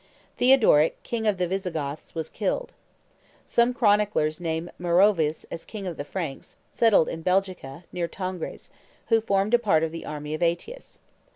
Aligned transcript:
Theodoric, 0.37 1.03
King 1.03 1.27
of 1.27 1.37
the 1.37 1.45
Visigoths, 1.45 2.15
was 2.15 2.27
killed. 2.27 2.73
Some 3.45 3.71
chroniclers 3.71 4.39
name 4.41 4.71
Meroveus 4.79 5.43
as 5.51 5.63
King 5.63 5.85
of 5.85 5.95
the 5.95 6.03
Franks, 6.03 6.55
settled 6.71 7.07
in 7.07 7.21
Belgica, 7.23 7.83
near 7.93 8.07
Tongres, 8.07 8.71
who 9.09 9.21
formed 9.21 9.55
part 9.61 9.83
of 9.83 9.91
the 9.91 10.07
army 10.07 10.33
of 10.33 10.41
Aetius. 10.41 10.97